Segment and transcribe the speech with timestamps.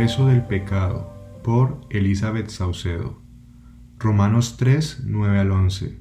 [0.00, 1.12] peso del pecado
[1.44, 3.20] por Elizabeth Saucedo.
[3.98, 6.00] Romanos 3, 9 al 11.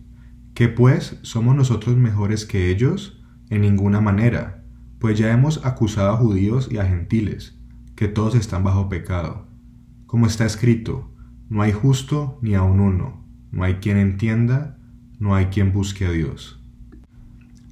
[0.53, 1.17] ¿Qué pues?
[1.23, 3.21] ¿Somos nosotros mejores que ellos?
[3.49, 4.63] En ninguna manera,
[4.99, 7.59] pues ya hemos acusado a judíos y a gentiles,
[7.97, 9.49] que todos están bajo pecado.
[10.05, 11.13] Como está escrito,
[11.49, 14.79] no hay justo ni aun uno, no hay quien entienda,
[15.19, 16.63] no hay quien busque a Dios.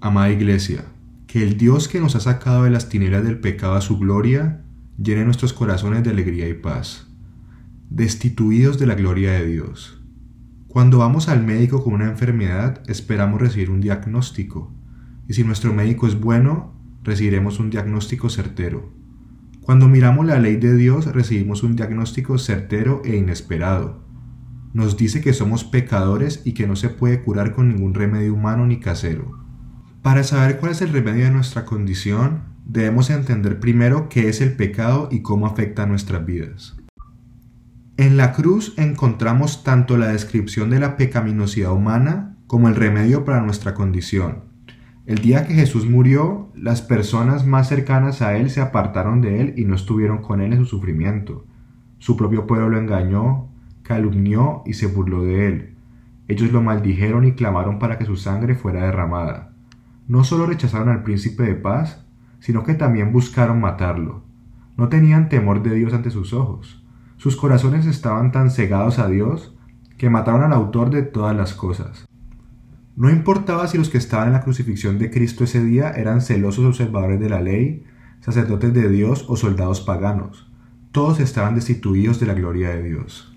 [0.02, 0.84] Amada Iglesia,
[1.26, 4.66] que el Dios que nos ha sacado de las tinieblas del pecado a su gloria,
[5.02, 7.08] llene nuestros corazones de alegría y paz,
[7.90, 10.02] destituidos de la gloria de Dios.
[10.68, 14.74] Cuando vamos al médico con una enfermedad, esperamos recibir un diagnóstico,
[15.28, 18.92] y si nuestro médico es bueno, recibiremos un diagnóstico certero.
[19.62, 24.06] Cuando miramos la ley de Dios, recibimos un diagnóstico certero e inesperado.
[24.74, 28.66] Nos dice que somos pecadores y que no se puede curar con ningún remedio humano
[28.66, 29.40] ni casero.
[30.02, 34.54] Para saber cuál es el remedio de nuestra condición, debemos entender primero qué es el
[34.54, 36.76] pecado y cómo afecta a nuestras vidas.
[37.98, 43.42] En la cruz encontramos tanto la descripción de la pecaminosidad humana como el remedio para
[43.42, 44.44] nuestra condición.
[45.06, 49.54] El día que Jesús murió, las personas más cercanas a él se apartaron de él
[49.58, 51.46] y no estuvieron con él en su sufrimiento.
[51.98, 53.50] Su propio pueblo lo engañó,
[53.84, 55.76] calumnió y se burló de él.
[56.28, 59.54] Ellos lo maldijeron y clamaron para que su sangre fuera derramada
[60.08, 62.06] no solo rechazaron al príncipe de paz,
[62.40, 64.24] sino que también buscaron matarlo.
[64.78, 66.84] No tenían temor de Dios ante sus ojos.
[67.18, 69.56] Sus corazones estaban tan cegados a Dios
[69.98, 72.08] que mataron al autor de todas las cosas.
[72.96, 76.66] No importaba si los que estaban en la crucifixión de Cristo ese día eran celosos
[76.66, 77.84] observadores de la ley,
[78.22, 80.52] sacerdotes de Dios o soldados paganos.
[80.92, 83.34] Todos estaban destituidos de la gloria de Dios.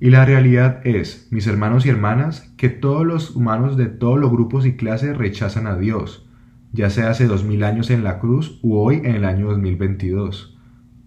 [0.00, 4.30] Y la realidad es, mis hermanos y hermanas, que todos los humanos de todos los
[4.30, 6.27] grupos y clases rechazan a Dios,
[6.72, 10.56] ya sea hace dos mil años en la cruz u hoy en el año 2022.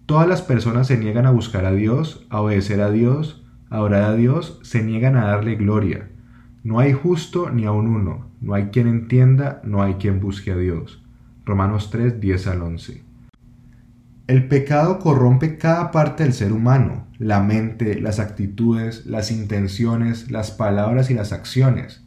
[0.06, 4.04] Todas las personas se niegan a buscar a Dios, a obedecer a Dios, a orar
[4.04, 6.10] a Dios, se niegan a darle gloria.
[6.64, 10.56] No hay justo ni aun uno, no hay quien entienda, no hay quien busque a
[10.56, 11.02] Dios.
[11.44, 13.02] Romanos 3, 10 al 11.
[14.28, 20.52] El pecado corrompe cada parte del ser humano, la mente, las actitudes, las intenciones, las
[20.52, 22.01] palabras y las acciones.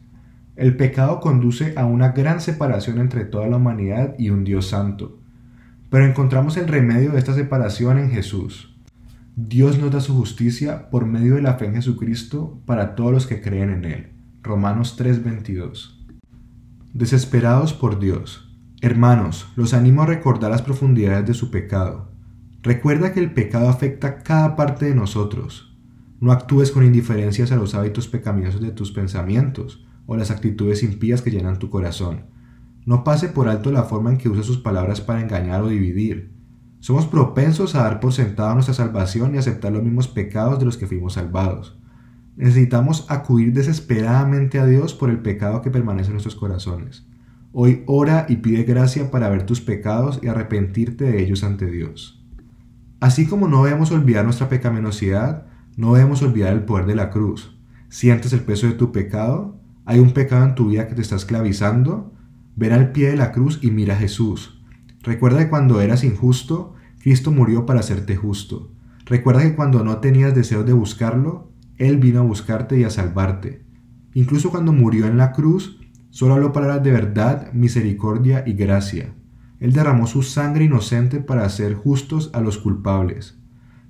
[0.56, 5.18] El pecado conduce a una gran separación entre toda la humanidad y un Dios santo.
[5.90, 8.74] Pero encontramos el remedio de esta separación en Jesús.
[9.36, 13.26] Dios nos da su justicia por medio de la fe en Jesucristo para todos los
[13.26, 14.06] que creen en Él.
[14.42, 16.04] Romanos 3:22.
[16.94, 18.50] Desesperados por Dios.
[18.80, 22.16] Hermanos, los animo a recordar las profundidades de su pecado
[22.66, 25.72] Recuerda que el pecado afecta cada parte de nosotros.
[26.18, 31.22] No actúes con indiferencias a los hábitos pecaminosos de tus pensamientos o las actitudes impías
[31.22, 32.26] que llenan tu corazón.
[32.84, 36.32] No pase por alto la forma en que usa sus palabras para engañar o dividir.
[36.80, 40.76] Somos propensos a dar por sentado nuestra salvación y aceptar los mismos pecados de los
[40.76, 41.78] que fuimos salvados.
[42.36, 47.06] Necesitamos acudir desesperadamente a Dios por el pecado que permanece en nuestros corazones.
[47.52, 52.22] Hoy ora y pide gracia para ver tus pecados y arrepentirte de ellos ante Dios.
[53.00, 55.46] Así como no debemos olvidar nuestra pecaminosidad,
[55.76, 57.58] no debemos olvidar el poder de la cruz.
[57.88, 59.58] ¿Sientes el peso de tu pecado?
[59.88, 62.12] ¿Hay un pecado en tu vida que te está esclavizando?
[62.56, 64.60] Ven al pie de la cruz y mira a Jesús.
[65.04, 68.72] Recuerda que cuando eras injusto, Cristo murió para hacerte justo.
[69.04, 73.64] Recuerda que cuando no tenías deseos de buscarlo, Él vino a buscarte y a salvarte.
[74.12, 75.78] Incluso cuando murió en la cruz,
[76.10, 79.14] solo habló palabras de verdad, misericordia y gracia.
[79.60, 83.38] Él derramó su sangre inocente para hacer justos a los culpables.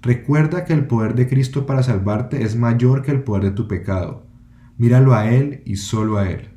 [0.02, 3.66] Recuerda que el poder de Cristo para salvarte es mayor que el poder de tu
[3.66, 4.25] pecado.
[4.78, 6.50] Míralo a Él y solo a Él.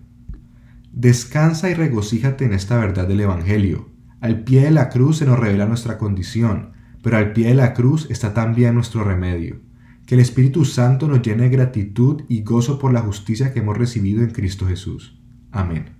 [0.91, 3.89] Descansa y regocíjate en esta verdad del Evangelio.
[4.21, 6.71] Al pie de la cruz se nos revela nuestra condición,
[7.01, 9.61] pero al pie de la cruz está también nuestro remedio.
[10.05, 13.77] Que el Espíritu Santo nos llene de gratitud y gozo por la justicia que hemos
[13.77, 15.21] recibido en Cristo Jesús.
[15.51, 15.98] Amén.